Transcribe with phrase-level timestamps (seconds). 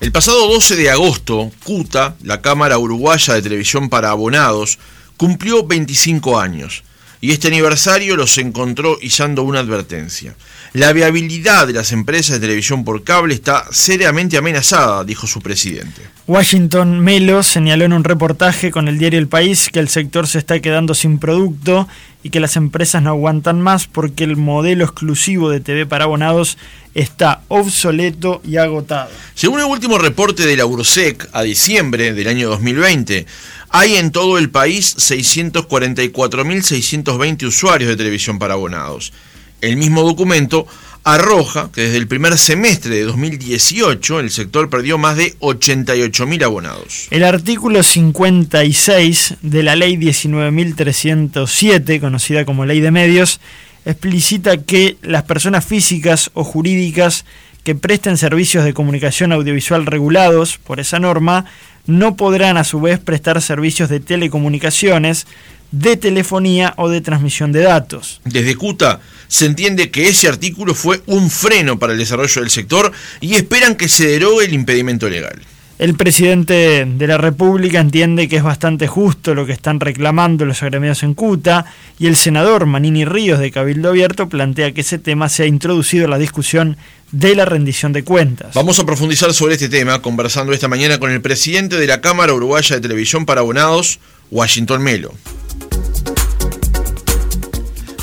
[0.00, 4.78] El pasado 12 de agosto, CUTA, la Cámara Uruguaya de Televisión para Abonados,
[5.18, 6.84] cumplió 25 años
[7.20, 10.34] y este aniversario los encontró izando una advertencia.
[10.72, 16.02] La viabilidad de las empresas de televisión por cable está seriamente amenazada, dijo su presidente.
[16.26, 20.38] Washington Melo señaló en un reportaje con el diario El País que el sector se
[20.38, 21.88] está quedando sin producto
[22.22, 26.56] y que las empresas no aguantan más porque el modelo exclusivo de TV para abonados
[26.94, 29.10] está obsoleto y agotado.
[29.34, 33.26] Según el último reporte de la URSEC a diciembre del año 2020,
[33.70, 39.12] hay en todo el país 644.620 usuarios de televisión para abonados.
[39.60, 40.66] El mismo documento
[41.04, 47.08] arroja que desde el primer semestre de 2018 el sector perdió más de 88.000 abonados.
[47.10, 53.40] El artículo 56 de la ley 19.307, conocida como ley de medios,
[53.86, 57.24] explicita que las personas físicas o jurídicas
[57.64, 61.44] que presten servicios de comunicación audiovisual regulados por esa norma
[61.86, 65.26] no podrán a su vez prestar servicios de telecomunicaciones,
[65.70, 68.20] de telefonía o de transmisión de datos.
[68.24, 72.92] Desde CUTA se entiende que ese artículo fue un freno para el desarrollo del sector
[73.20, 75.40] y esperan que se derogue el impedimento legal.
[75.80, 80.62] El presidente de la República entiende que es bastante justo lo que están reclamando los
[80.62, 81.64] agremiados en CUTA
[81.98, 86.04] y el senador Manini Ríos de Cabildo Abierto plantea que ese tema se ha introducido
[86.04, 86.76] en la discusión
[87.12, 88.52] de la rendición de cuentas.
[88.52, 92.34] Vamos a profundizar sobre este tema conversando esta mañana con el presidente de la Cámara
[92.34, 94.00] Uruguaya de Televisión para Abonados,
[94.30, 95.14] Washington Melo.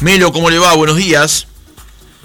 [0.01, 0.73] Melo, ¿cómo le va?
[0.73, 1.47] Buenos días.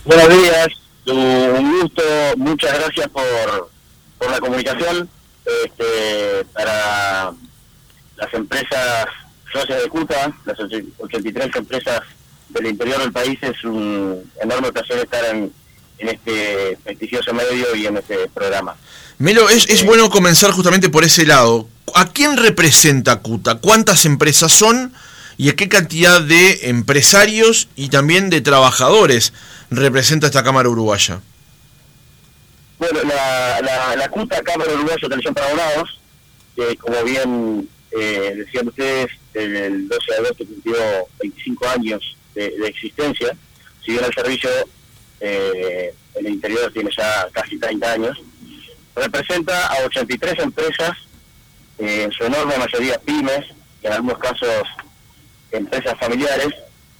[0.07, 0.69] Buenos días,
[1.09, 2.03] un gusto,
[2.39, 3.71] muchas gracias por,
[4.19, 5.11] por la comunicación.
[5.45, 7.33] Este, para
[8.17, 9.07] las empresas
[9.53, 10.59] socias de CUTA, las
[10.99, 12.01] 83 empresas
[12.49, 15.53] del interior del país, es un enorme placer estar en,
[15.99, 18.77] en este prestigioso medio y en este programa.
[19.19, 21.69] Melo, es, es bueno comenzar justamente por ese lado.
[21.95, 23.57] ¿A quién representa CUTA?
[23.57, 24.93] ¿Cuántas empresas son?
[25.37, 29.33] y a qué cantidad de empresarios y también de trabajadores
[29.71, 31.21] representa esta Cámara Uruguaya.
[32.83, 36.01] Bueno, la, la, la CUTA, Cámara Uruguaya de Televisión para Abonados,
[36.57, 40.77] que como bien eh, decían ustedes, el 12 de agosto cumplió
[41.21, 43.37] 25 años de, existencia,
[43.85, 44.51] si bien el servicio
[45.21, 48.21] eh, en el interior tiene ya casi 30 años,
[48.97, 50.91] representa a 83 empresas,
[51.79, 53.45] eh, en su enorme mayoría pymes,
[53.85, 54.65] en algunos casos
[55.53, 56.53] empresas familiares,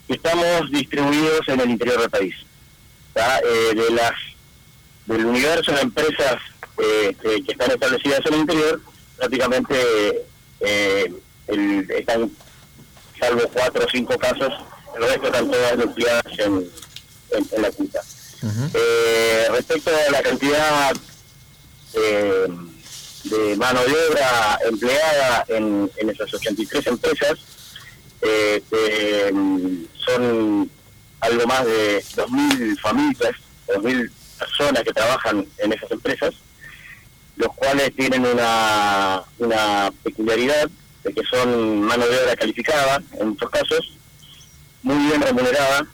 [0.07, 2.37] estamos distribuidos en el interior del país.
[3.17, 4.13] Eh, de las
[5.07, 6.37] del universo de empresas
[6.79, 8.81] eh, que, están establecidas en el interior,
[9.17, 10.25] prácticamente
[10.61, 11.13] eh,
[11.99, 12.31] están,
[13.19, 14.53] salvo cuatro o cinco casos,
[14.97, 16.71] el resto están todas nucleadas en,
[17.31, 18.01] en, la quinta.
[19.51, 20.93] respecto a la cantidad
[21.93, 27.39] de mano de obra empleada en, en esas 83 empresas,
[28.23, 29.33] eh,
[30.05, 30.71] son
[31.21, 33.35] algo más de 2.000 familias,
[33.69, 34.11] 2.000
[34.43, 36.35] personas que trabajan en esas empresas,
[37.37, 40.69] los cuales tienen una, una peculiaridad
[41.05, 43.99] de que son mano de obra calificada, en muchos casos,
[44.83, 45.87] muy bien remunerada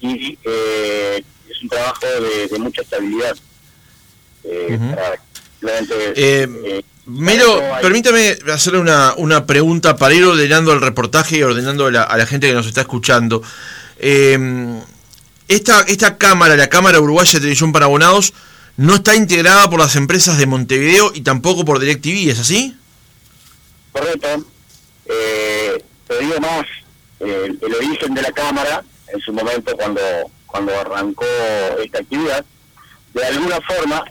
[0.00, 2.06] y eh, es un trabajo
[2.50, 3.36] de, mucha estabilidad.
[4.44, 4.78] Eh,
[6.16, 11.90] eh Miro, permítame hacerle una, una, pregunta para ir ordenando el reportaje y ordenando a
[11.90, 13.42] la, gente que nos está escuchando.
[13.98, 14.38] Eh,
[15.48, 18.32] esta, esta cámara, la Cámara Uruguaya de Televisión para Abonados,
[18.76, 22.76] no está integrada por las empresas de Montevideo y tampoco por DirecTV, ¿es así?
[23.92, 24.44] Correcto.
[25.06, 26.66] Eh, te más,
[27.20, 28.82] el origen de la Cámara,
[29.12, 30.00] en su momento cuando,
[30.46, 31.26] cuando arrancó
[31.82, 32.44] esta actividad,
[33.12, 34.04] de alguna forma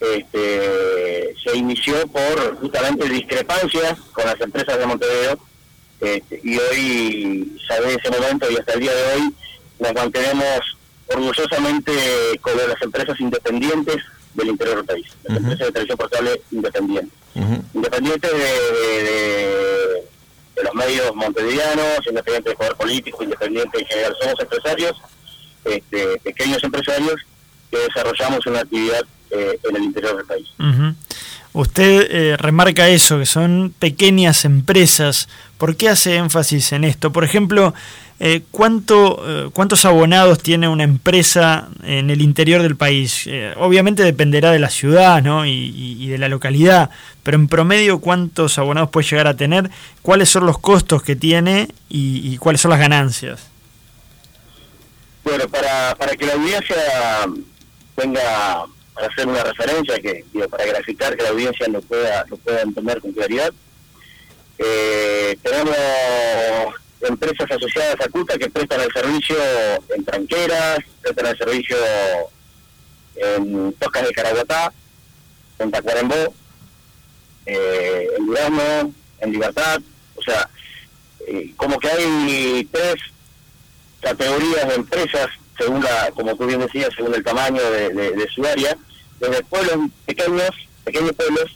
[0.00, 5.38] este, se inició por justamente discrepancias con las empresas de Montevideo
[6.00, 9.34] este, y hoy, ya de ese momento y hasta el día de hoy,
[9.82, 10.60] nos mantenemos
[11.08, 11.92] orgullosamente
[12.40, 13.96] con las empresas independientes
[14.34, 17.18] del interior del país, las empresas de televisión portable independientes.
[17.74, 20.04] Independientes de,
[20.62, 24.16] los medios montevideanos, independientes del poder político, independientes en general.
[24.20, 24.92] Somos empresarios,
[25.64, 27.16] este, pequeños empresarios,
[27.70, 30.48] que desarrollamos una actividad eh, en el interior del país.
[31.54, 35.28] Usted eh, remarca eso, que son pequeñas empresas.
[35.58, 37.12] ¿Por qué hace énfasis en esto?
[37.12, 37.74] Por ejemplo,
[38.24, 43.28] eh, ¿cuánto, ¿cuántos abonados tiene una empresa en el interior del país?
[43.56, 45.44] obviamente dependerá de la ciudad ¿no?
[45.44, 46.90] y, de la localidad,
[47.22, 49.70] pero en promedio, ¿cuántos abonados puede llegar a tener?
[50.02, 53.48] ¿Cuáles son los costos que tiene y, cuáles son las ganancias?
[55.24, 56.76] Bueno, para, para que la audiencia
[57.96, 62.36] tenga para hacer una referencia, que digo, para graficar que la audiencia lo pueda, lo
[62.36, 63.52] pueda entender con claridad.
[64.58, 65.76] Eh, tenemos
[67.22, 69.36] empresas asociadas a CUTA que prestan el servicio
[69.94, 71.76] en tranqueras, prestan el servicio
[73.14, 74.72] en Toscas de Caraguatá,
[75.58, 76.34] en Tacuarembó,
[77.46, 79.80] eh, en Durazno, en Libertad,
[80.16, 80.48] o sea,
[81.28, 82.96] eh, como que hay tres
[84.00, 88.76] categorías de empresas, según la, como tú bien decías, según el tamaño de, su área,
[89.20, 90.50] desde pueblos pequeños,
[90.82, 91.52] pequeños pueblos,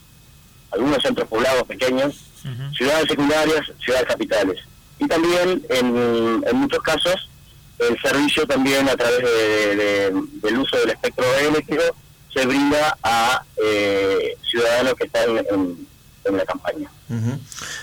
[0.71, 2.23] algunos centros poblados pequeños,
[2.77, 4.61] ciudades secundarias, ciudades capitales.
[4.99, 7.29] Y también, en, en muchos casos,
[7.79, 9.23] el servicio también a través
[10.43, 11.83] del uso del espectro eléctrico
[12.33, 15.87] se brinda a eh, ciudadanos que están en,
[16.37, 16.91] la campaña.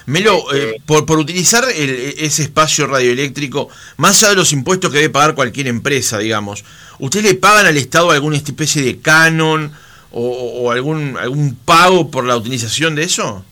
[0.05, 5.09] Melo, eh, por, por utilizar ese espacio radioeléctrico, más allá de los impuestos que debe
[5.09, 6.65] pagar cualquier empresa, digamos,
[6.99, 9.71] ¿usted le pagan al Estado alguna especie de canon
[10.11, 13.45] o, algún algún pago por la utilización de eso?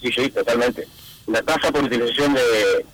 [0.00, 0.86] Sí, sí, totalmente.
[1.26, 2.84] La tasa por utilización de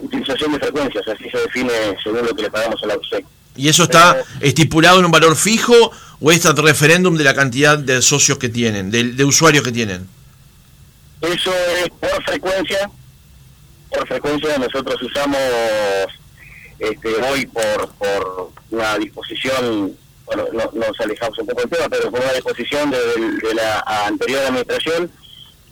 [0.00, 1.72] utilización de frecuencias, así se define
[2.02, 3.24] según lo que le pagamos a la USEC.
[3.56, 5.74] ¿Y eso está estipulado en un valor fijo
[6.20, 10.06] o es el referéndum de la cantidad de socios que tienen, de, usuarios que tienen?
[11.22, 12.90] Eso es por frecuencia.
[13.90, 15.38] Por frecuencia nosotros usamos
[16.78, 22.10] este, hoy por, por una disposición, bueno, no, nos alejamos un poco del tema, pero
[22.10, 25.10] por una disposición de, de la anterior administración,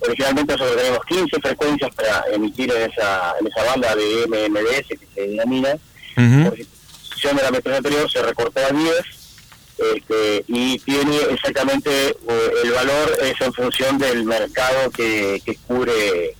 [0.00, 5.08] originalmente nosotros tenemos 15 frecuencias para emitir en esa, en esa banda de MMDS que
[5.14, 5.76] se denomina.
[6.14, 8.94] Por decisión de la administración anterior se recortó a 10
[9.76, 16.36] este, y tiene exactamente eh, el valor es en función del mercado que, que cubre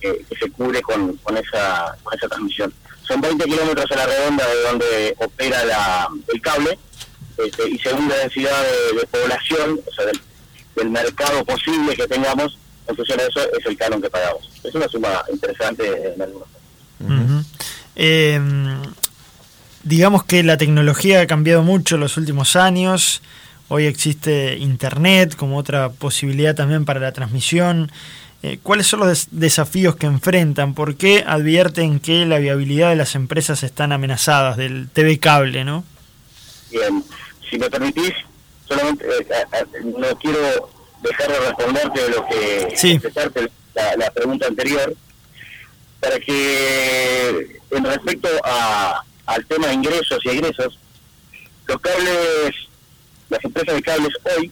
[0.00, 2.74] que se cubre con, con, esa, con esa transmisión.
[3.06, 6.76] Son 20 kilómetros a la redonda de donde opera la, el cable
[7.38, 10.20] este, y según la densidad de, población, o sea, del,
[10.76, 12.58] del mercado posible que tengamos,
[12.88, 14.48] en función de eso es el canon que pagamos.
[14.62, 16.48] Es una suma interesante en algunos
[17.96, 18.80] em,
[19.82, 23.22] digamos que la tecnología ha cambiado mucho en los últimos años.
[23.68, 27.90] Hoy existe Internet como otra posibilidad también para la transmisión.
[28.42, 30.74] Eh, ¿Cuáles son los desafíos que enfrentan?
[30.74, 35.84] ¿Por qué advierten que la viabilidad de las empresas están amenazadas del TV cable, no?
[36.70, 37.04] Bien,
[37.48, 38.12] si me permitís,
[38.66, 40.70] solamente eh, eh, no quiero
[41.02, 43.00] dejar de responderte lo que sí.
[43.96, 44.94] la, pregunta anterior
[46.00, 50.78] para que en respecto a, al tema de ingresos y egresos
[51.66, 52.54] los cables
[53.28, 54.50] las empresas de cables hoy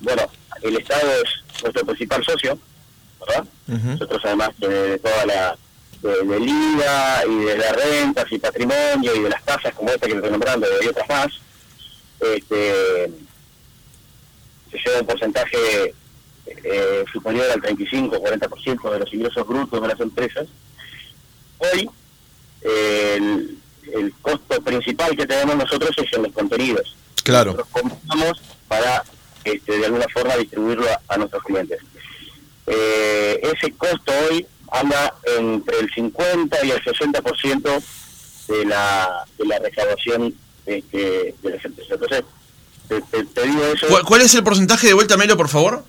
[0.00, 0.22] bueno
[0.62, 2.58] el Estado es nuestro principal socio
[3.20, 3.44] ¿verdad?
[3.66, 5.58] nosotros además de, toda la
[6.00, 10.06] de, del IVA y de las rentas y patrimonio y de las tasas como esta
[10.06, 11.28] que estoy nombrando y otras más
[12.20, 13.10] este
[14.72, 15.94] se lleva un porcentaje
[16.46, 20.46] eh, superior al 35-40% de los ingresos brutos de las empresas.
[21.58, 21.88] Hoy,
[22.62, 23.58] el,
[24.20, 26.96] costo principal que tenemos nosotros es en los contenidos.
[27.22, 27.52] Claro.
[27.52, 29.04] Nosotros compramos para,
[29.44, 31.80] este, de alguna forma, distribuirlo a, nuestros clientes.
[32.66, 37.82] Eh, ese costo hoy anda entre el 50 y el 60%
[38.48, 40.34] de la, de la recaudación
[40.66, 41.92] este, de las empresas.
[41.92, 42.24] Entonces,
[44.04, 45.84] ¿Cuál, es el porcentaje de vuelta, Melo, por favor?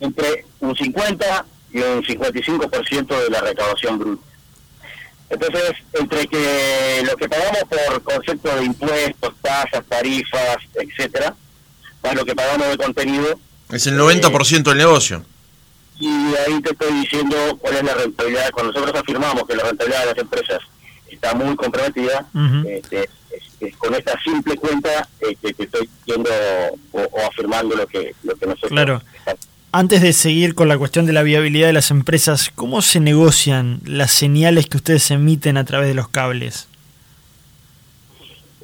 [0.00, 4.22] Entre un 50 y un 55% de la recaudación bruta.
[5.30, 11.34] Entonces, entre que lo que pagamos por concepto de impuestos, tasas, tarifas, etcétera,
[12.02, 13.38] más lo que pagamos de contenido.
[13.70, 15.24] Es el 90% del negocio.
[15.98, 18.50] Y ahí te estoy diciendo cuál es la rentabilidad.
[18.50, 20.58] Cuando nosotros afirmamos que la rentabilidad de las empresas
[21.14, 22.26] está muy comprometida,
[22.68, 23.08] este,
[23.78, 26.30] con esta simple cuenta este, que estoy diciendo
[26.92, 28.70] o, afirmando lo que, lo que nosotros...
[28.70, 29.02] Claro.
[29.72, 33.80] Antes de seguir con la cuestión de la viabilidad de las empresas, ¿cómo se negocian
[33.84, 36.68] las señales que ustedes emiten a través de los cables?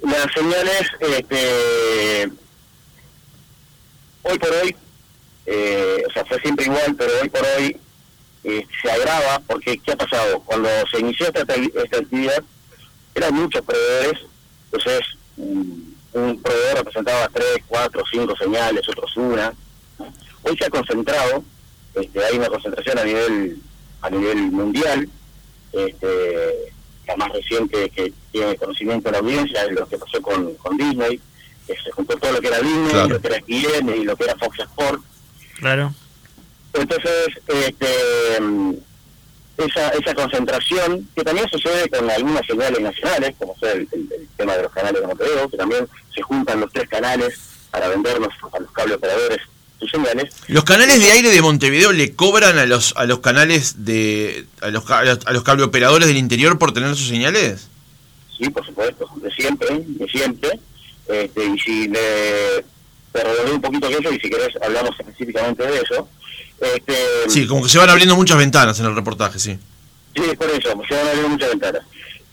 [0.02, 2.30] Las señales, este,
[4.23, 4.76] hoy por hoy,
[5.47, 7.76] eh, o sea, fue siempre igual, pero hoy por hoy
[8.44, 10.40] eh, se agrava porque ¿qué ha pasado?
[10.40, 12.42] Cuando se inició esta, esta actividad,
[13.14, 14.30] eran muchos proveedores
[14.73, 15.00] entonces,
[15.37, 19.52] un, proveedor representaba tres, cuatro, cinco señales, otros una.
[20.42, 21.44] Hoy se ha concentrado,
[21.94, 23.59] este, hay una concentración a nivel
[24.02, 25.09] a nivel mundial,
[25.73, 26.73] este,
[27.06, 30.76] la más reciente que tiene conocimiento de la audiencia es lo que pasó con, con
[30.78, 31.20] Disney,
[31.66, 34.25] que se juntó todo lo que era Disney, lo que era ESPN y lo que
[34.25, 35.04] era Fox Sports.
[35.59, 35.92] Claro.
[36.72, 38.38] Entonces, este,
[39.58, 43.88] esa, esa concentración, que también sucede con algunas señales nacionales, como sea el,
[44.36, 47.38] tema de los canales de Montevideo, que también se juntan los tres canales
[47.70, 49.38] para vendernos a los cable operadores
[49.78, 50.34] sus señales.
[50.48, 54.68] ¿Los canales de aire de Montevideo le cobran a los a los canales de a
[54.68, 57.68] los, a los cable operadores del interior por tener sus señales?
[58.38, 60.60] Sí, por supuesto, de siempre, de siempre.
[61.08, 61.98] Este, y si me
[63.12, 66.09] te un poquito eso y si querés hablamos específicamente de eso.
[66.61, 66.95] Este,
[67.29, 69.59] sí, como que se van abriendo muchas ventanas en el reportaje, sí.
[70.14, 71.83] Sí, por eso, se van abriendo muchas ventanas.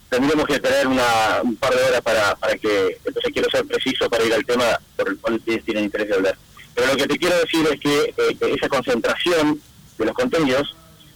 [0.09, 4.09] Tendríamos que tener una, un par de horas para, para que, entonces quiero ser preciso
[4.09, 6.37] para ir al tema por el cual ustedes tienen interés de hablar.
[6.73, 9.61] Pero lo que te quiero decir es que este, esa concentración
[9.97, 10.75] de los contenidos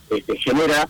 [0.10, 0.89] este, genera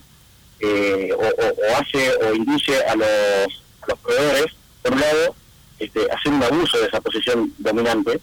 [0.60, 4.46] eh, o, hace o induce a los, a los proveedores,
[4.82, 5.34] por un lado,
[5.78, 8.20] este, hacer un abuso de esa posición dominante,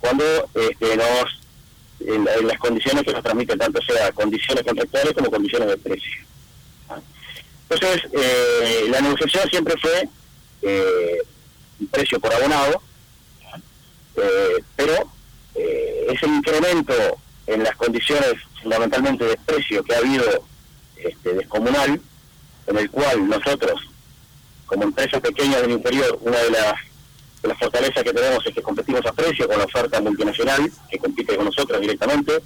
[0.00, 1.42] cuando este, nos
[2.06, 6.20] en, las condiciones que nos transmiten, tanto sea condiciones contractuales como condiciones de precio.
[6.88, 7.00] ¿ah?
[7.68, 10.08] Entonces, eh, la negociación siempre fue
[10.62, 11.18] eh,
[11.80, 12.82] un precio por abonado,
[13.52, 13.58] ¿ah?
[14.16, 15.10] eh, pero
[15.54, 16.92] ese incremento
[17.46, 20.44] en las condiciones fundamentalmente de precio que ha habido
[20.96, 22.00] este, descomunal,
[22.66, 23.80] en el cual nosotros,
[24.66, 26.74] como empresa pequeña del interior, una de las
[27.42, 31.36] la fortaleza que tenemos es que competimos a precio con la oferta multinacional que compite
[31.36, 32.38] con nosotros directamente.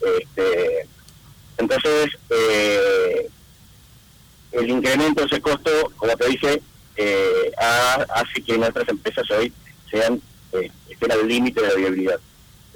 [0.00, 0.86] Este,
[1.58, 3.28] entonces, eh,
[4.52, 6.62] el incremento de ese costo, como te dije,
[6.96, 9.52] eh, hace que nuestras empresas hoy
[9.90, 10.20] sean
[10.52, 12.20] eh, estén al límite de la viabilidad.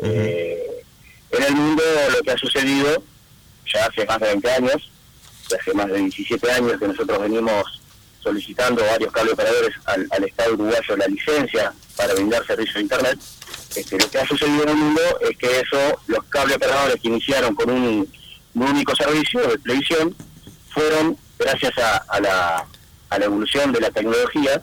[0.01, 1.83] en el mundo
[2.17, 3.03] lo que ha sucedido
[3.73, 4.91] ya hace más de 20 años,
[5.61, 7.81] hace más de 17 años que nosotros venimos
[8.29, 13.19] solicitando varios cable operadores al, Estado uruguayo la licencia para brindar servicios de Internet.
[13.75, 17.09] Este, lo que ha sucedido en el mundo es que eso, los cable operadores que
[17.09, 18.09] iniciaron con un,
[18.55, 20.15] único servicio de televisión,
[20.71, 22.67] fueron, gracias a, la,
[23.09, 24.61] a la evolución de la tecnología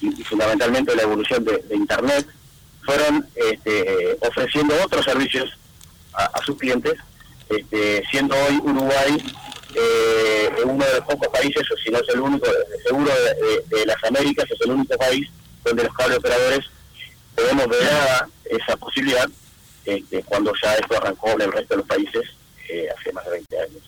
[0.00, 2.26] y, fundamentalmente la evolución de, Internet,
[2.82, 5.50] fueron este, ofreciendo otros servicios
[6.14, 6.94] a, sus clientes,
[7.50, 9.22] este, siendo hoy Uruguay
[9.78, 12.46] eh, uno de los pocos países, o si no es el único,
[12.86, 13.10] seguro
[13.70, 15.28] de, las Américas, es el único país
[15.64, 16.64] donde los cable operadores
[17.34, 17.82] podemos ver
[18.44, 19.28] esa posibilidad
[19.84, 22.22] este, cuando ya esto arrancó en el resto de los países
[22.68, 23.82] eh, hace más de 20 años.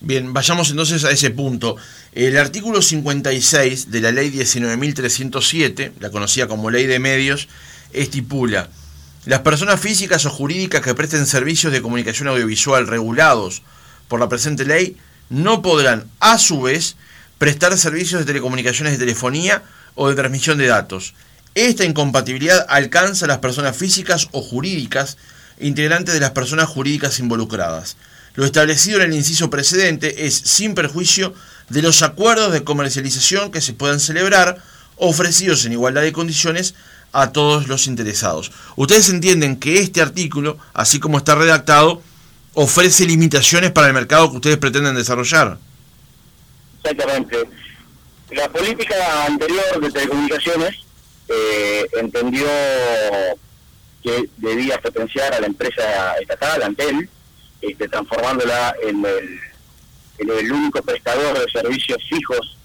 [0.00, 1.76] Bien, vayamos entonces a ese punto.
[2.12, 7.48] El artículo 56 de la ley 19.307, la conocida como ley de medios,
[7.92, 8.68] estipula,
[9.26, 13.62] las personas físicas o jurídicas que presten servicios de comunicación audiovisual regulados
[14.08, 14.96] por la presente ley
[15.32, 16.96] no podrán, a su vez,
[17.38, 19.62] prestar servicios de telecomunicaciones de telefonía
[19.94, 21.14] o de transmisión de datos.
[21.54, 25.16] Esta incompatibilidad alcanza a las personas físicas o jurídicas
[25.58, 27.96] integrantes de las personas jurídicas involucradas.
[28.34, 31.34] Lo establecido en el inciso precedente es sin perjuicio
[31.68, 34.62] de los acuerdos de comercialización que se puedan celebrar,
[34.96, 36.74] ofrecidos en igualdad de condiciones
[37.12, 38.52] a todos los interesados.
[38.76, 42.02] Ustedes entienden que este artículo, así como está redactado,
[42.54, 45.58] ofrece limitaciones para el mercado que ustedes pretenden desarrollar.
[46.82, 47.36] Exactamente.
[48.30, 50.76] La política anterior de telecomunicaciones
[51.28, 52.46] eh, entendió
[54.02, 57.08] que debía potenciar a la empresa estatal, Antel,
[57.60, 59.40] este, transformándola en el,
[60.18, 62.58] en el único prestador de servicios fijos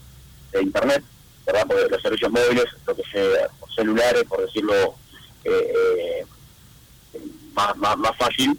[0.52, 1.04] de Internet,
[1.46, 1.66] ¿verdad?
[1.66, 4.96] Porque los servicios móviles, lo que sea, celulares, por decirlo
[5.44, 6.24] eh,
[7.14, 7.22] eh,
[7.54, 8.58] más, más, más fácil,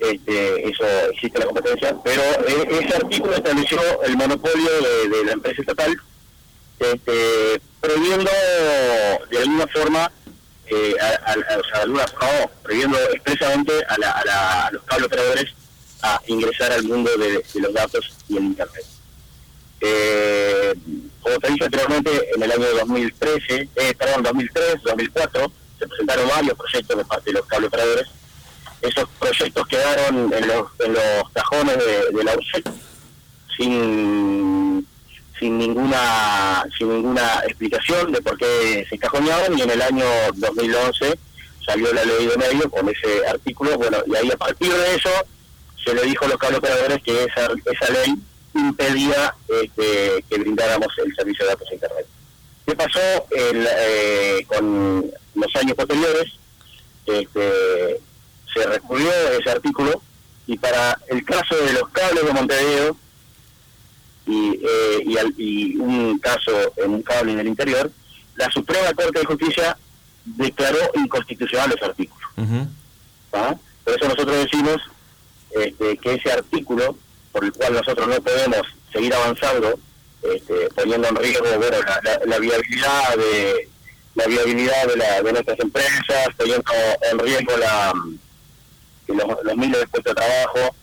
[0.00, 4.70] este, eso existe la competencia, pero eh, ese artículo estableció el monopolio
[5.10, 5.96] de, la empresa estatal,
[6.78, 8.30] este, prohibiendo
[9.30, 10.12] de alguna forma,
[10.66, 15.52] eh, o sea, alguna, no, prohibiendo expresamente a, los cable operadores
[16.02, 18.84] a ingresar al mundo de, los datos y el Internet.
[19.80, 20.74] Eh,
[21.20, 26.56] como te dije anteriormente, en el año 2013, eh, perdón, 2003, 2004, se presentaron varios
[26.56, 28.08] proyectos de parte de los cable operadores
[28.82, 32.68] esos proyectos quedaron en los, en los cajones de, la UCET
[33.56, 34.86] sin
[35.38, 40.04] sin ninguna sin ninguna explicación de por qué se cajonearon y en el año
[40.34, 41.18] 2011
[41.64, 45.10] salió la ley de medio con ese artículo bueno y ahí a partir de eso
[45.84, 48.14] se le dijo a los cable operadores que esa, esa ley
[48.54, 52.06] impedía este, que brindáramos el servicio de datos a internet
[52.68, 56.32] ¿qué pasó eh, con los años posteriores?
[57.06, 58.00] Este,
[58.52, 60.02] se recurrió a ese artículo
[60.46, 62.96] y para el caso de los cables de Montevideo
[64.26, 67.90] y, eh, y, un caso en un cable en el interior,
[68.36, 69.76] la Suprema Corte de Justicia
[70.24, 72.26] declaró inconstitucional ese artículo.
[73.32, 73.54] ¿Ah?
[73.84, 74.76] Por eso nosotros decimos
[75.50, 76.96] este, que ese artículo,
[77.32, 78.62] por el cual nosotros no podemos
[78.92, 79.78] seguir avanzando,
[80.22, 83.68] este, poniendo en riesgo la, viabilidad de,
[84.14, 86.72] la viabilidad de, la, de nuestras empresas, poniendo
[87.10, 87.92] en riesgo la,
[89.14, 90.76] los, miles de puestos de trabajo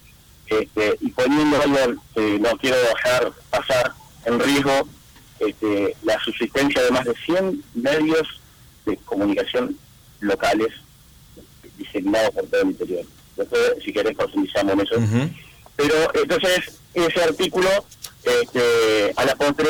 [0.47, 3.93] este, y poniendo algo que no quiero dejar pasar
[4.25, 4.87] en riesgo
[5.39, 8.41] este, la subsistencia de más de 100 medios
[8.85, 9.77] de comunicación
[10.19, 10.73] locales
[11.77, 13.05] diseminados por todo el interior.
[13.35, 14.95] Después, si querés, profundizamos en eso.
[15.75, 17.69] Pero entonces, ese artículo,
[18.23, 19.69] este, a la postre,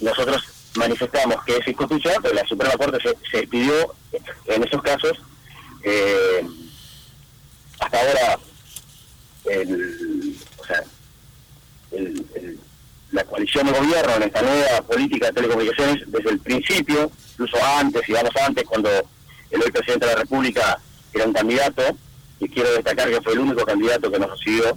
[0.00, 0.42] nosotros
[0.74, 2.98] manifestamos que es inconstitucional, pero la Suprema Corte
[3.30, 3.94] se, pidió
[4.46, 5.18] en esos casos,
[5.82, 6.46] eh,
[7.80, 8.38] hasta ahora,
[9.46, 10.84] el, o sea,
[13.12, 18.08] la coalición de gobierno en esta nueva política de telecomunicaciones, desde el principio, incluso antes,
[18.08, 18.90] y vamos antes, cuando
[19.50, 20.78] el hoy presidente de la República
[21.12, 21.82] era un candidato,
[22.40, 24.76] y quiero destacar que fue el único candidato que nos recibió,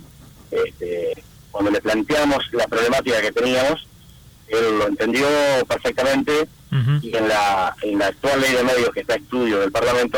[0.51, 3.86] este, cuando le planteamos la problemática que teníamos,
[4.48, 5.27] él lo entendió
[5.67, 6.48] perfectamente
[7.01, 10.17] y en la, en la actual ley de medios que está a estudio del Parlamento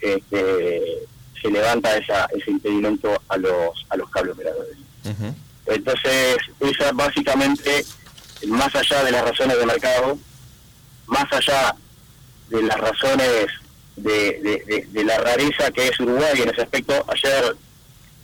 [0.00, 1.06] este,
[1.40, 4.76] se levanta esa, ese impedimento a los, a los cable operadores.
[5.66, 7.84] Entonces, esa básicamente,
[8.46, 10.18] más allá de las razones de mercado,
[11.06, 11.74] más allá
[12.48, 13.46] de las razones
[13.96, 17.56] de, la rareza que es Uruguay en ese aspecto, ayer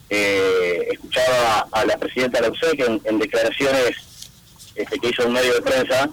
[0.09, 3.97] eh, escuchaba a la presidenta de que en declaraciones
[4.75, 6.09] este, que hizo un medio de prensa,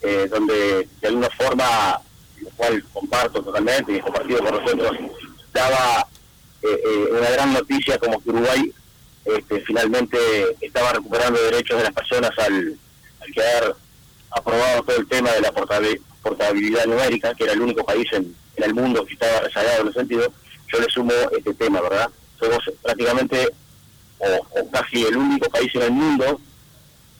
[0.00, 2.00] eh, donde de alguna forma,
[2.40, 4.96] lo cual comparto totalmente y es compartido por nosotros,
[5.52, 6.06] daba
[6.62, 8.72] eh, eh, una gran noticia como que Uruguay
[9.24, 10.18] este, finalmente
[10.60, 12.78] estaba recuperando derechos de las personas al,
[13.20, 13.76] al quedar
[14.30, 18.74] aprobado todo el tema de la portabilidad numérica, que era el único país en, el
[18.74, 20.32] mundo que estaba rezagado en ese sentido,
[20.72, 22.10] yo le sumo este tema, ¿verdad?
[22.40, 23.48] Somos prácticamente
[24.18, 26.40] o casi el único país en el mundo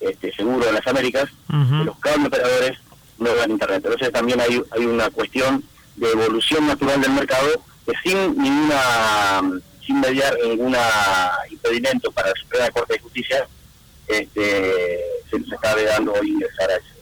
[0.00, 2.78] este, seguro en las Américas, los cable operadores
[3.18, 3.82] no dan internet.
[3.84, 5.64] Entonces también hay, hay una cuestión
[5.96, 7.48] de evolución natural del mercado
[7.86, 9.42] que sin ninguna
[9.84, 10.80] sin mediar ninguna
[11.50, 13.48] impedimento para la Suprema Corte de Justicia
[14.08, 16.98] este, se nos está dando hoy ingresar a eso.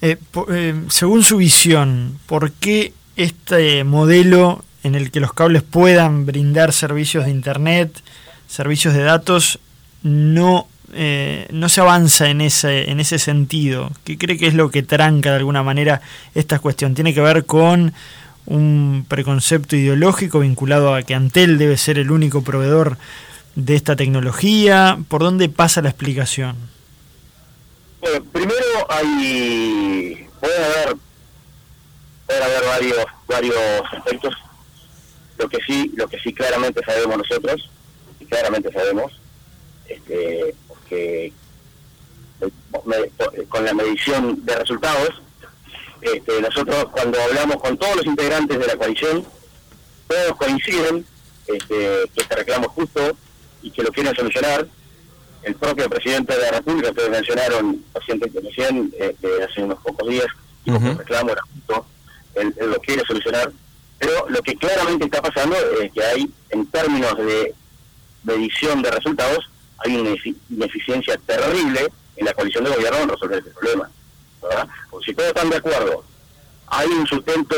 [0.00, 0.16] Eh,
[0.50, 6.72] eh, según su visión, ¿por qué este modelo en el que los cables puedan brindar
[6.72, 8.02] servicios de Internet,
[8.48, 9.60] servicios de datos,
[10.02, 13.92] no eh, no se avanza en ese, en ese sentido?
[14.04, 16.00] ¿Qué cree que es lo que tranca de alguna manera
[16.34, 16.94] esta cuestión?
[16.94, 17.94] ¿Tiene que ver con
[18.46, 22.98] un preconcepto ideológico vinculado a que Antel debe ser el único proveedor
[23.54, 24.98] de esta tecnología?
[25.08, 26.56] ¿Por dónde pasa la explicación?
[28.00, 30.96] Bueno, primero hay puede haber
[32.26, 34.34] puede haber varios varios aspectos.
[35.38, 37.70] Lo que sí lo que sí claramente sabemos nosotros
[38.32, 39.12] claramente sabemos
[39.88, 40.54] este,
[40.88, 41.32] que
[43.48, 45.22] con la medición de resultados,
[46.00, 49.24] este, nosotros cuando hablamos con todos los integrantes de la coalición,
[50.08, 51.06] todos coinciden
[51.46, 51.74] este,
[52.14, 53.16] que este reclamo es justo
[53.62, 54.66] y que lo quieren solucionar.
[55.42, 60.26] El propio presidente de la República, ustedes mencionaron recién, este, hace unos pocos días,
[60.64, 61.86] que el reclamo era justo,
[62.34, 63.50] él, lo quiere solucionar.
[63.98, 67.54] Pero lo que claramente está pasando es que hay, en términos de
[68.22, 70.14] medición de resultados, hay una
[70.48, 73.90] ineficiencia terrible en la coalición de gobierno en resolver este problema.
[74.40, 74.68] ¿verdad?
[74.90, 76.04] Porque si todos están de acuerdo,
[76.68, 77.56] hay un sustento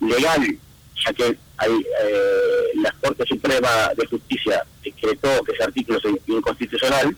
[0.00, 0.58] legal,
[1.04, 2.47] ya que hay eh,
[2.82, 7.16] la Corte Suprema de Justicia decretó que ese artículo es inconstitucional,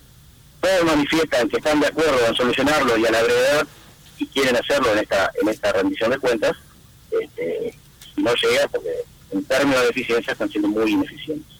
[0.61, 3.20] todos manifiestan que están de acuerdo en solucionarlo y a la
[4.18, 6.53] y quieren hacerlo en esta en esta rendición de cuentas,
[7.11, 7.75] este,
[8.16, 8.90] no llega porque
[9.33, 11.59] en términos de eficiencia están siendo muy ineficientes.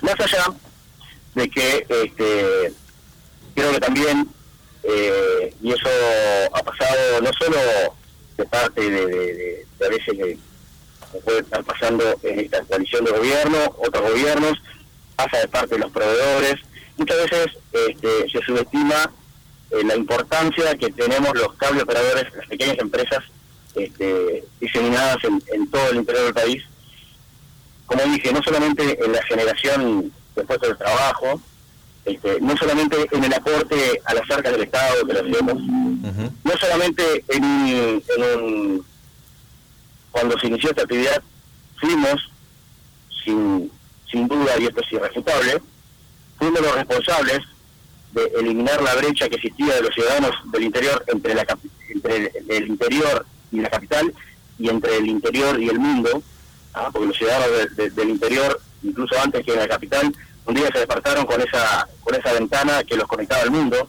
[0.00, 0.46] Más allá
[1.34, 2.72] de que este,
[3.54, 4.28] creo que también,
[4.82, 5.88] eh, y eso
[6.52, 7.58] ha pasado no solo
[8.36, 10.38] de parte de, de, a veces
[11.20, 14.58] puede estar pasando en esta coalición de gobierno, otros gobiernos,
[15.16, 16.56] pasa de parte de los proveedores,
[16.96, 19.10] muchas veces este, se subestima
[19.70, 23.24] eh, la importancia que tenemos los cable operadores, las pequeñas empresas
[23.74, 26.62] este, diseminadas en, en todo el interior del país,
[27.86, 31.40] como dije, no solamente en la generación de puestos de trabajo,
[32.04, 36.56] este, no solamente en el aporte a las arcas del Estado que lo hacemos, no
[36.58, 38.82] solamente en, en
[40.12, 41.22] cuando se inició esta actividad,
[41.80, 42.30] fuimos,
[43.24, 43.70] sin,
[44.10, 45.60] sin duda, y esto es irrefutable,
[46.38, 47.40] fuimos los responsables
[48.12, 51.46] de eliminar la brecha que existía de los ciudadanos del interior entre, la,
[51.88, 54.14] entre el, interior y la capital
[54.58, 56.22] y entre el interior y el mundo,
[56.74, 56.90] ¿ah?
[56.92, 60.12] porque los ciudadanos del interior incluso antes que en la capital,
[60.44, 63.88] un día se despertaron con esa con esa ventana que los conectaba al mundo.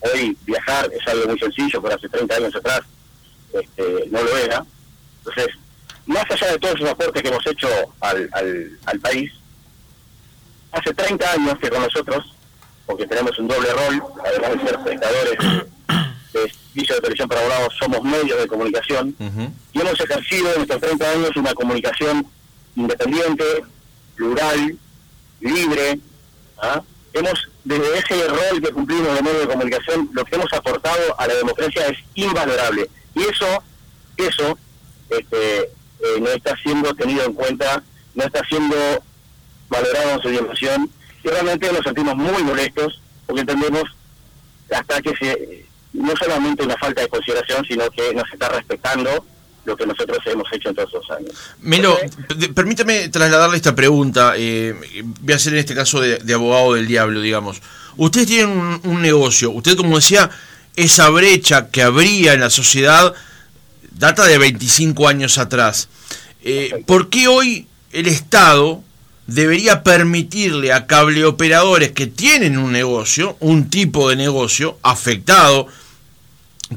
[0.00, 2.80] Hoy viajar es algo muy sencillo, pero hace 30 años atrás
[3.52, 4.64] este, no lo era.
[5.26, 5.54] Entonces,
[6.06, 7.68] más allá de todos esos aportes que hemos hecho
[8.00, 9.32] al, al, al país,
[10.72, 12.32] hace 30 años que con nosotros,
[12.86, 15.38] porque tenemos un doble rol, además de ser prestadores
[16.32, 19.16] de servicio de televisión para abogados, somos medios de comunicación,
[19.72, 22.26] y hemos ejercido en estos 30 años una comunicación
[22.76, 23.44] independiente,
[24.14, 24.76] plural,
[25.40, 25.98] libre.
[26.58, 26.82] ¿ah?
[27.14, 31.26] Hemos, desde ese rol que cumplimos de medio de comunicación, lo que hemos aportado a
[31.26, 32.88] la democracia es invalorable.
[33.14, 33.62] Y eso,
[34.18, 34.58] eso
[35.10, 37.82] este, eh, no está siendo tenido en cuenta,
[38.14, 38.76] no está siendo
[39.68, 40.90] valorado en su dimensión,
[41.24, 43.84] y realmente nos sentimos muy molestos porque entendemos
[44.70, 49.24] hasta que se no solamente una falta de consideración, sino que nos está respetando
[49.64, 51.32] lo que nosotros hemos hecho en todos los años.
[51.60, 51.98] Melo,
[52.54, 54.74] permítame trasladarle esta pregunta, eh,
[55.20, 57.60] voy a ser en este caso de, abogado del diablo, digamos.
[57.96, 60.30] Ustedes tienen un, negocio, usted como decía,
[60.76, 63.14] esa brecha que habría en la sociedad
[63.98, 65.88] data de 25 años atrás.
[66.42, 68.82] Eh, ¿Por qué hoy el Estado
[69.26, 75.66] debería permitirle a cableoperadores que tienen un negocio, un tipo de negocio afectado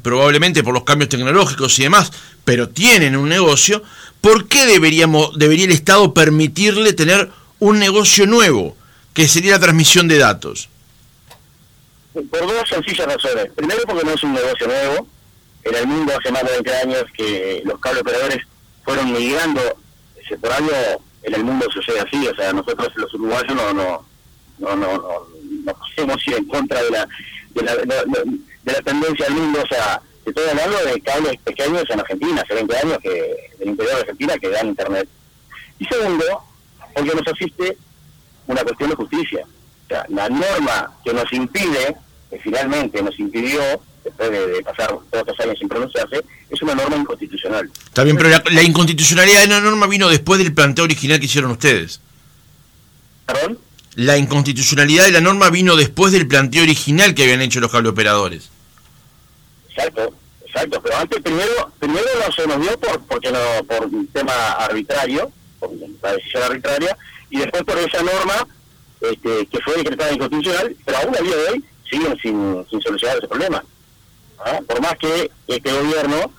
[0.02, 2.12] probablemente por los cambios tecnológicos y demás,
[2.46, 3.84] pero tienen un negocio,
[4.22, 7.30] ¿por qué deberíamos, debería el Estado permitirle tener
[7.60, 8.76] un negocio nuevo,
[9.14, 10.70] que sería la transmisión de datos?
[12.14, 13.52] Por dos sencillas razones.
[13.56, 15.08] Primero porque no es un negocio nuevo.
[15.64, 18.40] En el mundo hace más de 20 años que los cable operadores
[18.84, 19.62] fueron migrando.
[20.42, 20.72] Por algo
[21.24, 22.28] en el mundo sucede así.
[22.28, 24.06] O sea, nosotros los uruguayos no no
[24.60, 25.28] no no, no,
[26.06, 27.08] no ir en contra de la,
[27.54, 29.62] de la, de la tendencia del mundo.
[29.64, 33.96] O sea, estoy hablando de cables pequeños en Argentina, hace 20 años que del interior
[33.96, 35.08] de Argentina que dan internet.
[35.80, 36.26] Y segundo,
[36.94, 37.78] porque nos asiste
[38.48, 39.46] una cuestión de justicia.
[39.86, 41.96] O sea, la norma que nos impide,
[42.30, 43.62] que finalmente nos impidió,
[44.04, 47.70] después de, pasar todos estos años sin pronunciarse, es una norma inconstitucional.
[47.86, 51.52] Está bien, pero la, inconstitucionalidad de la norma vino después del planteo original que hicieron
[51.52, 52.02] ustedes.
[53.26, 53.60] ¿Perdón?
[53.96, 58.50] La inconstitucionalidad de la norma vino después del planteo original que habían hecho los cableoperadores.
[59.70, 60.14] Exacto,
[60.46, 64.34] exacto, pero antes primero primero no se nos dio por porque no por un tema
[64.54, 66.98] arbitrario, por la decisión arbitraria,
[67.30, 68.48] y después por esa norma
[69.02, 73.18] este, que fue decretada inconstitucional, pero aún a día de hoy siguen sin, sin solucionar
[73.18, 73.64] ese problema.
[74.46, 74.60] ¿Ah?
[74.66, 76.32] Por más que este gobierno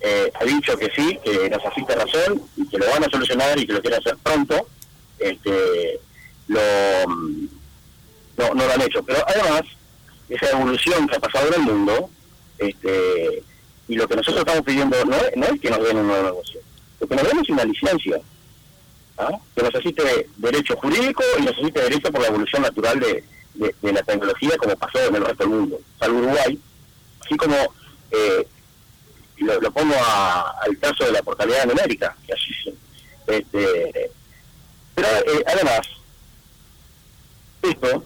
[0.00, 3.58] eh, ha dicho que sí, que nos asiste razón y que lo van a solucionar
[3.58, 4.68] y que lo quieren hacer pronto,
[5.18, 6.00] este,
[6.46, 6.60] lo,
[8.36, 9.02] no, no lo han hecho.
[9.02, 9.62] Pero además,
[10.28, 12.10] esa evolución que ha pasado en el mundo,
[12.58, 13.42] este,
[13.88, 16.24] y lo que nosotros estamos pidiendo no es, no es que nos den un nuevo
[16.24, 16.60] negocio,
[17.00, 18.20] lo que nos den es una licencia,
[19.16, 19.38] ¿ah?
[19.54, 23.92] que nos asiste derecho jurídico y nos asiste derecho por la evolución natural de, de,
[23.92, 26.58] la tecnología como pasó en el resto del mundo, salvo Uruguay,
[27.28, 27.54] así como
[28.10, 28.46] eh,
[29.36, 32.52] lo, pongo al caso de la portalidad numérica, que así
[33.26, 34.10] este,
[34.94, 35.80] pero eh, además,
[37.62, 38.02] esto,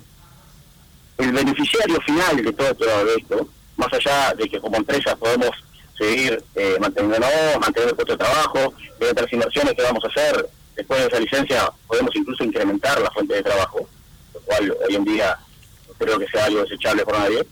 [1.19, 5.51] el beneficiario final de todo, esto, más allá de que como empresa podemos
[5.97, 7.21] seguir eh, manteniendo
[7.61, 11.21] manteniendo el puesto de trabajo, de otras inversiones que vamos a hacer después de esa
[11.21, 13.89] licencia, podemos incluso incrementar la fuente de trabajo,
[14.35, 15.39] lo cual hoy en día
[15.99, 17.47] creo que sea algo desechable por nadie.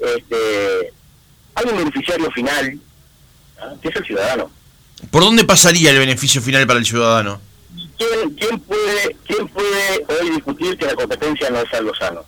[0.00, 0.92] Este,
[1.54, 2.78] hay un beneficiario final,
[3.60, 3.74] ¿ah?
[3.80, 4.50] que es el ciudadano.
[5.10, 7.40] ¿Por dónde pasaría el beneficio final para el ciudadano?
[7.98, 12.24] ¿Quién, quién, puede, ¿Quién puede hoy discutir que la competencia no es algo sano?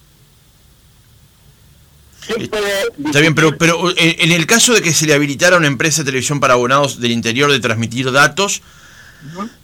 [2.28, 5.66] Está bien, pero, pero eh, en el caso de que se le habilitara a una
[5.66, 8.62] empresa de televisión para abonados del interior de transmitir datos,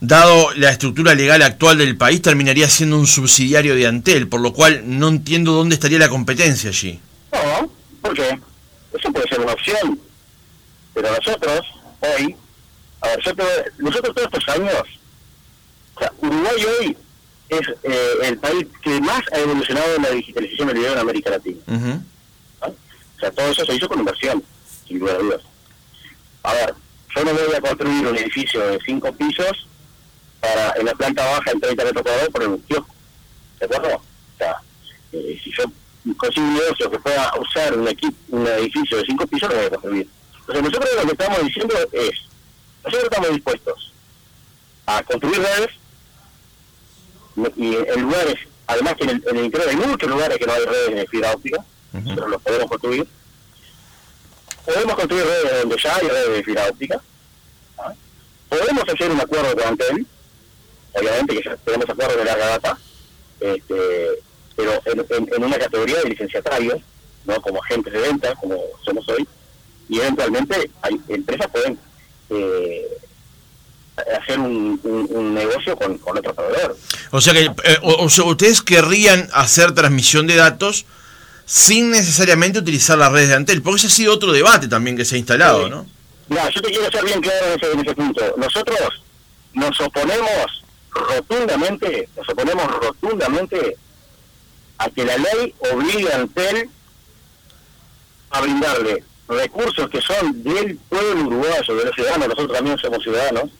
[0.00, 4.52] dado la estructura legal actual del país, terminaría siendo un subsidiario de Antel, por lo
[4.52, 7.00] cual no entiendo dónde estaría la competencia allí.
[7.32, 7.70] No,
[8.02, 8.38] ¿por qué?
[8.92, 10.00] Eso puede ser una opción.
[10.94, 11.60] Pero nosotros,
[12.00, 12.36] hoy,
[13.00, 14.74] a ver, nosotros todos estos años,
[15.94, 16.96] o sea, Uruguay hoy
[17.48, 21.30] es eh, el país que más ha evolucionado en la digitalización del video en América
[21.30, 21.58] Latina.
[22.60, 24.42] O sea, todo eso se hizo con inversión,
[24.86, 25.42] sin duda de dudas.
[26.42, 26.74] A ver,
[27.14, 29.68] yo no voy a construir un edificio de cinco pisos
[30.40, 32.94] para en la planta baja en 30 metros cuadrados por el kiosco.
[33.58, 33.96] ¿De acuerdo?
[33.96, 34.56] O sea,
[35.12, 35.64] eh, si yo
[36.16, 39.66] consigo un negocio que pueda usar un, equipo, un edificio de cinco pisos, lo voy
[39.66, 40.08] a construir.
[40.40, 42.12] Entonces, nosotros lo que estamos diciendo es,
[42.84, 43.92] nosotros estamos dispuestos
[44.86, 45.70] a construir redes
[47.56, 48.36] y en lugares,
[48.66, 51.06] además que en el, en el interior hay muchos lugares que no hay redes de
[51.06, 53.06] fibra óptica, pero lo podemos construir.
[54.64, 57.00] Podemos construir redes donde ya hay redes de fibra óptica.
[58.48, 60.06] Podemos hacer un acuerdo con Antel,
[60.92, 62.78] obviamente que ya tenemos acuerdos de larga data,
[63.38, 64.22] este,
[64.84, 66.80] pero en, una categoría de licenciatarios,
[67.24, 69.26] no como agentes de venta, como somos hoy,
[69.88, 71.78] y eventualmente hay empresas pueden
[72.30, 72.86] eh,
[74.20, 76.76] hacer un, negocio con, otro proveedor.
[77.10, 80.86] O sea que eh, ustedes querrían hacer transmisión de datos
[81.44, 85.04] sin necesariamente utilizar las redes de Antel, porque ese ha sido otro debate también que
[85.04, 85.86] se ha instalado, ¿no?
[86.28, 88.34] No, yo te quiero ser bien claro en ese, en ese punto.
[88.36, 89.02] Nosotros
[89.54, 93.76] nos oponemos rotundamente, nos oponemos rotundamente
[94.80, 96.70] a que la ley obligue a Antel
[98.30, 103.50] a brindarle recursos que son del pueblo uruguayo, de los ciudadanos, nosotros también somos ciudadanos,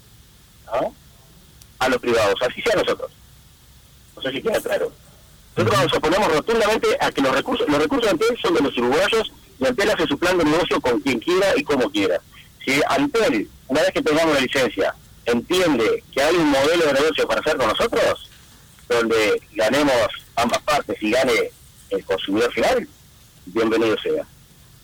[1.79, 3.13] a los privados, así sea nosotros.
[4.17, 4.91] No sé si queda claro.
[5.57, 8.79] Nosotros nos oponemos rotundamente a que los recursos, los recursos de Antel son de los
[8.79, 12.19] uruguayos y Antel hace su plan de negocio con quien quiera y como quiera.
[12.65, 14.95] Si Antel, una vez que tengamos la licencia,
[15.27, 18.31] entiende que hay un modelo de negocio para hacer con nosotros,
[18.89, 20.09] donde ganemos
[20.43, 21.51] ambas partes y gane
[21.91, 22.89] el consumidor final,
[23.47, 24.25] bienvenido sea.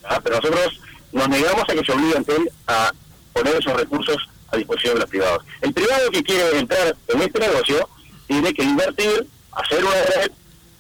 [0.04, 0.20] ¿Ah?
[0.22, 0.80] Pero nosotros
[1.12, 2.92] nos negamos a que se obligue Antel a
[3.32, 4.16] poner esos recursos
[4.48, 5.44] a disposición de los privados.
[5.60, 7.88] El privado que quiere entrar en este negocio
[8.26, 10.30] tiene que invertir, hacer una red,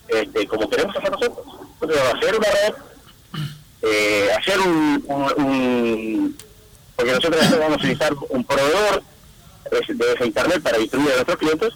[0.08, 1.46] este, como queremos hacer nosotros.
[2.14, 2.74] hacer una red,
[3.82, 6.36] eh, hacer un,
[6.94, 9.02] Porque nosotros vamos a utilizar un proveedor
[9.70, 11.72] de, ese Internet para distribuir a nuestros clientes,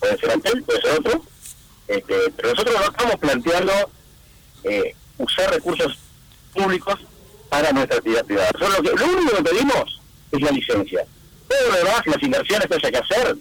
[0.00, 1.22] puede ser Antel, puede ser otro,
[1.88, 3.72] este, pero nosotros no estamos planteando
[4.64, 5.98] eh, usar recursos
[6.52, 6.98] públicos
[7.48, 8.50] para nuestra actividad privada.
[8.58, 10.00] lo, único que pedimos
[10.32, 11.04] es la licencia.
[11.48, 13.36] Todo lo demás, las inversiones que haya que hacer,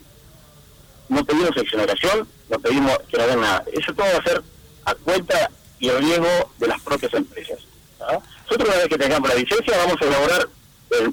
[1.09, 3.63] no pedimos exoneración, no pedimos que no hagan nada.
[3.73, 4.41] Eso todo va a ser
[4.85, 7.59] a cuenta y riesgo de las propias empresas.
[7.99, 10.47] Nosotros una vez que tengamos la licencia vamos a elaborar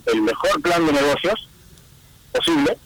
[0.06, 1.48] el, mejor plan de negocios
[2.32, 2.78] posible,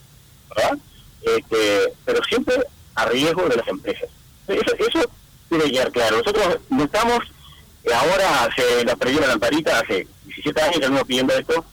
[0.48, 0.78] ¿verdad?
[1.22, 2.56] Este, pero siempre
[2.94, 4.08] a riesgo de las empresas.
[4.48, 5.10] Eso, eso
[5.50, 6.18] que quedar claro.
[6.18, 7.20] Nosotros no estamos,
[7.94, 11.64] ahora se nos perdió la lamparita, hace 17 años que estamos pidiendo esto,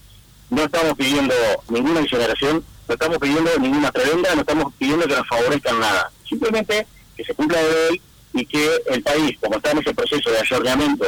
[0.50, 1.34] no estamos pidiendo
[1.70, 6.12] ninguna exoneración, no estamos pidiendo ninguna prebenda, no estamos pidiendo que nos favorezcan nada.
[6.28, 8.02] Simplemente que se cumpla la ley
[8.34, 11.06] y que el país, como está en ese proceso de ayornamiento,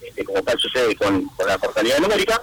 [0.00, 2.40] este, como tal sucede con, la portalidad numérica,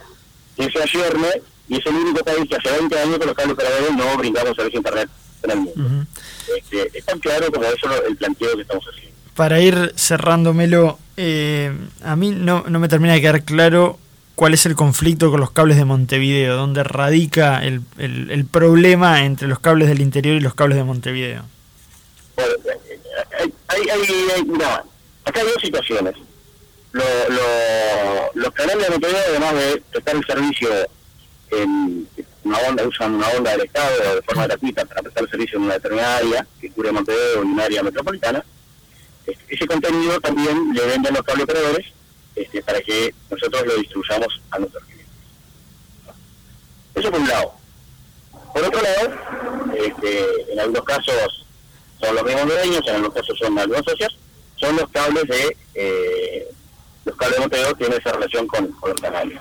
[0.55, 3.53] que se ayorne y es el único país que hace 20 años que los cables
[3.53, 5.09] operadores no brindamos servicio internet
[5.43, 6.05] en el mundo.
[6.57, 9.11] este, es tan claro como eso el planteo que estamos haciendo.
[9.35, 11.73] Para ir cerrándomelo, eh,
[12.03, 13.97] a mí no, no me termina de quedar claro
[14.35, 19.47] cuál es el conflicto con los cables de Montevideo, dónde radica el, el, problema entre
[19.47, 21.43] los cables del interior y los cables de Montevideo.
[22.35, 22.53] Bueno,
[23.67, 24.83] hay, hay, mira,
[25.25, 26.15] acá hay dos situaciones.
[26.91, 27.03] Lo,
[28.33, 30.69] los canales de Montevideo, además de prestar el servicio
[31.51, 32.07] en
[32.43, 35.75] una onda, usan una onda del Estado de forma gratuita para prestar servicio en una
[35.75, 38.43] determinada área, que cubre Montevideo en un área metropolitana,
[39.25, 41.85] ese contenido también le venden los cable operadores
[42.35, 45.07] este, para que nosotros lo distribuyamos a nuestros clientes.
[46.95, 47.53] Eso por un lado.
[48.53, 51.45] Por otro lado, este, en algunos casos
[51.99, 54.17] son los mismos dueños, en algunos casos son algunos socios,
[54.55, 56.51] son los cables de eh,
[57.05, 59.39] los cables de Montevideo tienen esa relación con los canales.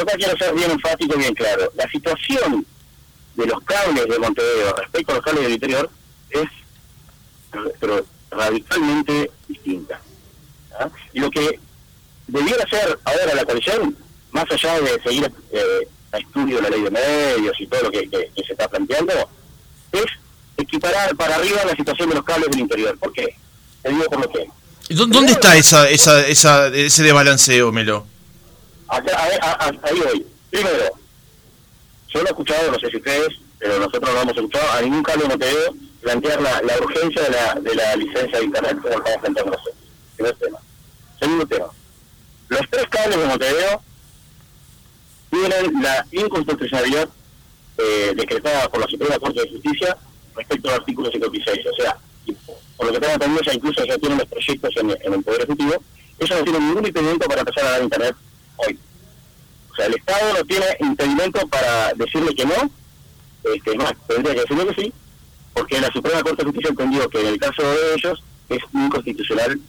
[0.00, 1.70] Yo quiero ser bien enfático y bien claro.
[1.74, 2.64] La situación
[3.34, 5.90] de los cables de Montevideo respecto a los cables del interior
[6.30, 6.48] es
[7.80, 10.00] pero radicalmente distinta.
[10.78, 10.88] ¿ah?
[11.12, 11.58] Y lo que
[12.28, 13.96] debiera ser ahora la coalición,
[14.30, 17.90] más allá de seguir eh, a estudio de la ley de medios y todo lo
[17.90, 19.12] que, se está planteando,
[19.92, 20.06] es
[20.56, 22.96] equiparar para arriba la situación de los cables del interior.
[22.98, 23.36] ¿Por qué?
[23.82, 24.46] Te digo por lo que.
[24.90, 28.06] ¿Dónde está esa, esa, esa, ese desbalanceo, Melo?
[28.90, 30.26] Ahí voy.
[30.50, 30.98] Primero,
[32.08, 35.02] yo lo he escuchado, no sé si ustedes, pero nosotros no hemos escuchado a ningún
[35.02, 39.52] cable Montevideo plantear la, urgencia de la, de la licencia de Internet como estamos planteando
[39.52, 40.38] nosotros.
[40.38, 40.58] Tema.
[41.18, 41.66] Segundo tema.
[42.48, 43.82] Los tres cables de Montevideo
[45.30, 47.08] tienen la inconstitucionalidad
[47.78, 49.96] eh, decretada por la Suprema Corte de Justicia
[50.34, 51.66] respecto al artículo 56.
[51.66, 51.96] O sea,
[52.76, 55.82] por lo que tengo entendido, ya incluso ya tienen los proyectos en, el Poder Ejecutivo.
[56.18, 58.16] Ellos no tienen ningún impedimento para empezar a dar Internet
[58.66, 58.78] hoy.
[59.70, 62.70] O sea, el Estado no tiene impedimento para decirle que no,
[63.54, 64.92] este, más, tendría que decirle que sí,
[65.54, 69.60] porque la Suprema Corte de Justicia entendió que en el caso de ellos es inconstitucional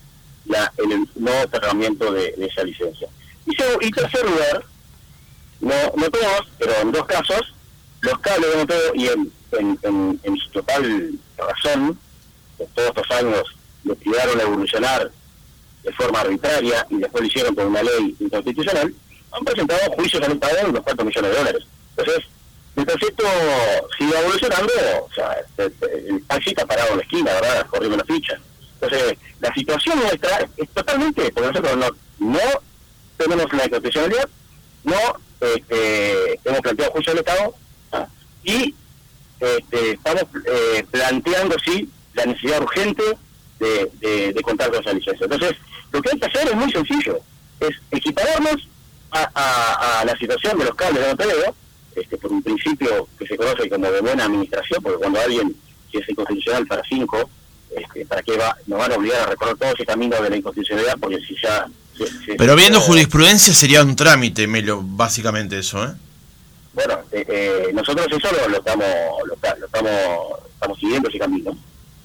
[0.45, 3.07] la, el no otorgamiento de, esa licencia.
[3.45, 4.63] Y, tercer lugar,
[5.59, 7.53] no, no todos, pero en dos casos,
[8.01, 11.99] los cables de motor y en, en, en, su total razón,
[12.75, 13.43] todos estos años
[13.83, 15.11] lo tiraron a evolucionar
[15.83, 18.93] de forma arbitraria y después lo hicieron con una ley inconstitucional,
[19.31, 21.63] han presentado juicios al Estado de unos cuantos millones de dólares.
[21.95, 22.25] Entonces,
[22.75, 23.23] el concepto
[23.97, 24.73] sigue evolucionando,
[25.09, 27.67] o sea, el taxi está parado en la esquina, ¿verdad?
[27.67, 28.39] Corriendo la ficha.
[28.81, 32.39] Entonces, la situación nuestra es totalmente, porque nosotros no, no
[33.17, 34.29] tenemos la inconstitucionalidad,
[34.83, 37.55] no este, hemos planteado juicio al Estado
[38.43, 38.75] y
[39.39, 43.03] este, estamos eh, planteando, sí, la necesidad urgente
[43.59, 45.23] de, contar con esa licencia.
[45.25, 45.53] Entonces,
[45.91, 47.19] lo que hay que hacer es muy sencillo,
[47.59, 48.67] es equipararnos
[49.11, 51.55] a, la situación de los cables de Montevideo,
[51.95, 55.55] este, por un principio que se conoce como de buena administración, porque cuando alguien
[55.91, 57.29] que es inconstitucional para cinco,
[57.75, 58.55] este, ¿para qué va?
[58.67, 60.97] nos van a obligar a recorrer todo ese camino de la inconstitucionalidad?
[60.99, 61.67] Porque si ya...
[62.37, 65.91] Pero viendo jurisprudencia sería un trámite, Melo, básicamente eso, ¿eh?
[66.73, 68.87] Bueno, eh, eh, nosotros eso lo, estamos
[69.25, 69.91] lo, estamos
[70.53, 71.55] estamos siguiendo ese camino,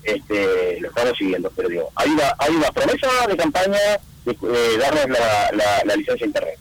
[0.07, 3.79] este, lo estamos siguiendo, pero digo, hay una, hay una promesa de campaña
[4.25, 6.59] de, darnos la, la, licencia internet.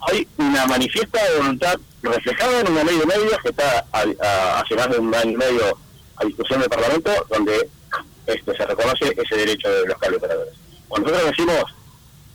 [0.00, 4.98] Hay una manifiesta voluntad reflejada en una ley de medios que está hace más de
[4.98, 5.78] un año y medio
[6.16, 7.68] a discusión del Parlamento, donde
[8.26, 10.54] este, se reconoce ese derecho de los cable operadores.
[10.88, 11.64] Cuando nosotros decimos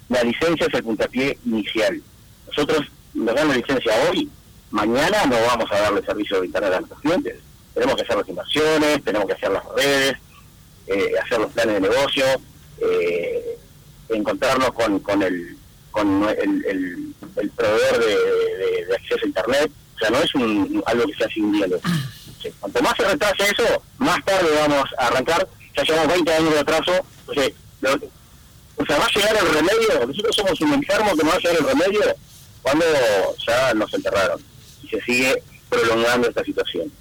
[0.09, 2.01] la licencia es el puntapié inicial,
[2.47, 4.29] nosotros nos dan la licencia hoy,
[4.69, 7.39] mañana no vamos a darle servicio de internet a nuestros clientes.
[7.73, 10.17] Tenemos que hacer las inversiones, tenemos que hacer las redes,
[10.87, 12.25] eh, hacer los planes de negocio,
[12.79, 13.57] eh,
[14.09, 15.57] encontrarnos con, con el
[15.91, 19.71] con el, el, proveedor de, acceso a internet.
[19.95, 21.67] O sea, no es un, algo que se hace un día.
[22.59, 25.47] Cuanto más se retrase eso, más tarde vamos a arrancar.
[25.75, 26.91] Ya llevamos 20 años de atraso.
[27.27, 27.49] O sea,
[28.77, 30.07] o sea, va a llegar el remedio.
[30.07, 32.01] Nosotros somos un enfermo que no va a llegar el remedio
[32.61, 32.85] cuando
[33.47, 34.41] ya nos enterraron
[34.83, 36.91] y se sigue prolongando esta situación.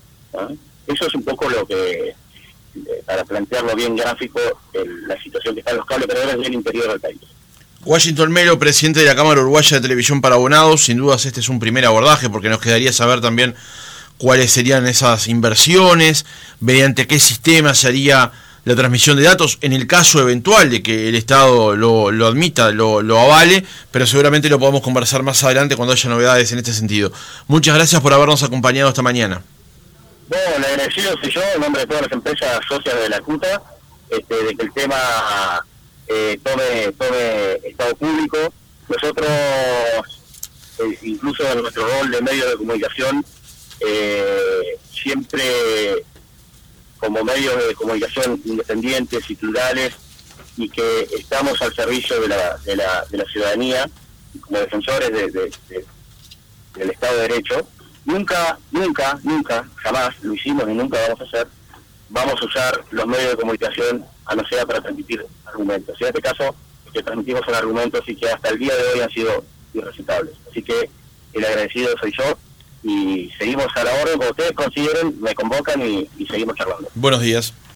[0.87, 2.15] Eso es un poco lo que,
[3.07, 4.41] para plantearlo bien gráfico,
[5.07, 7.19] la situación que está en los cables operadores del interior del país.
[7.85, 11.49] Washington Melo, presidente de la Cámara Uruguaya de Televisión para Abonados, sin dudas este es
[11.51, 13.55] un primer abordaje porque nos quedaría saber también
[14.17, 16.25] cuáles serían esas inversiones,
[16.61, 18.33] mediante qué sistema se haría
[18.65, 23.03] la transmisión de datos en el caso eventual de que el Estado lo, admita, lo,
[23.03, 27.13] lo, avale, pero seguramente lo podemos conversar más adelante cuando haya novedades en este sentido.
[27.47, 29.43] Muchas gracias por habernos acompañado esta mañana.
[30.27, 33.63] Bueno, le agradecido soy yo, en nombre de todas las empresas socias de la CUTA,
[34.09, 35.65] este, de que el tema
[36.09, 38.39] eh, tome, tome estado público.
[38.89, 39.29] Nosotros,
[40.79, 43.25] eh, incluso en nuestro rol de medio de comunicación,
[43.81, 45.43] eh, siempre
[46.99, 49.95] como medios de comunicación independientes y plurales
[50.57, 53.91] y que estamos al servicio de la, de la, de la ciudadanía
[54.41, 55.53] como defensores de,
[56.77, 57.69] del Estado de Derecho.
[58.05, 61.49] Nunca, nunca, nunca, jamás lo hicimos y nunca vamos a hacer,
[62.11, 66.01] vamos a usar los medios de comunicación a no ser para transmitir argumentos.
[66.01, 66.55] En este caso,
[66.93, 70.35] que transmitimos son argumentos y que hasta el día de hoy han sido irrecitables.
[70.51, 70.91] Así que
[71.33, 72.39] el agradecido soy yo
[72.83, 76.89] y seguimos a la orden, como ustedes consideren, me convocan y seguimos charlando.
[76.95, 77.55] Buenos días.